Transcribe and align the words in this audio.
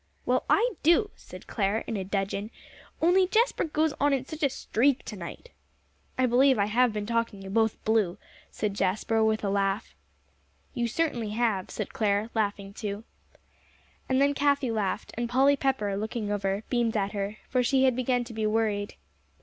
"Well, 0.25 0.45
I 0.49 0.71
do," 0.81 1.11
said 1.15 1.45
Clare, 1.45 1.83
in 1.85 1.95
a 1.95 2.03
dudgeon, 2.03 2.49
"only 3.03 3.27
Jasper 3.27 3.65
goes 3.65 3.93
on 3.99 4.13
in 4.13 4.25
such 4.25 4.41
a 4.41 4.49
streak 4.49 5.05
to 5.05 5.15
night." 5.15 5.51
"I 6.17 6.25
believe 6.25 6.57
I 6.57 6.65
have 6.65 6.91
been 6.91 7.05
talking 7.05 7.43
you 7.43 7.51
both 7.51 7.85
blue," 7.85 8.17
said 8.49 8.73
Jasper, 8.73 9.23
with 9.23 9.43
a 9.43 9.49
laugh. 9.51 9.93
"You 10.73 10.87
certainly 10.87 11.29
have," 11.37 11.69
said 11.69 11.93
Clare, 11.93 12.31
laughing 12.33 12.73
too. 12.73 13.03
And 14.09 14.19
then 14.19 14.33
Cathie 14.33 14.71
laughed, 14.71 15.11
and 15.17 15.29
Polly 15.29 15.55
Pepper, 15.55 15.95
looking 15.95 16.31
over, 16.31 16.63
beamed 16.67 16.97
at 16.97 17.11
her, 17.11 17.37
for 17.47 17.61
she 17.61 17.83
had 17.83 17.95
begun 17.95 18.23
to 18.23 18.33
be 18.33 18.47
worried. 18.47 18.95